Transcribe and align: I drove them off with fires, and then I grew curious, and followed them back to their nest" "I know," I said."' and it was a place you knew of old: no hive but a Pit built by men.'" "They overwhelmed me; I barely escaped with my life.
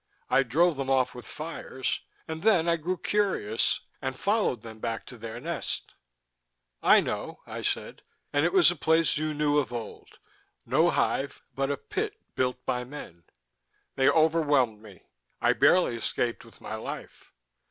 I 0.31 0.41
drove 0.41 0.77
them 0.77 0.89
off 0.89 1.13
with 1.13 1.27
fires, 1.27 2.01
and 2.27 2.41
then 2.41 2.67
I 2.67 2.75
grew 2.75 2.97
curious, 2.97 3.81
and 4.01 4.17
followed 4.19 4.63
them 4.63 4.79
back 4.79 5.05
to 5.05 5.17
their 5.19 5.39
nest" 5.39 5.93
"I 6.97 7.01
know," 7.01 7.41
I 7.45 7.61
said."' 7.61 8.01
and 8.33 8.43
it 8.43 8.51
was 8.51 8.71
a 8.71 8.75
place 8.75 9.17
you 9.19 9.35
knew 9.35 9.59
of 9.59 9.71
old: 9.71 10.17
no 10.65 10.89
hive 10.89 11.43
but 11.53 11.69
a 11.69 11.77
Pit 11.77 12.15
built 12.33 12.65
by 12.65 12.83
men.'" 12.83 13.25
"They 13.95 14.09
overwhelmed 14.09 14.81
me; 14.81 15.03
I 15.39 15.53
barely 15.53 15.97
escaped 15.97 16.43
with 16.45 16.61
my 16.61 16.73
life. 16.73 17.31